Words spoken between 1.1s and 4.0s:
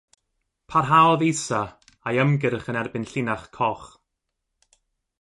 Isa â'i ymgyrch yn erbyn llinach Koch.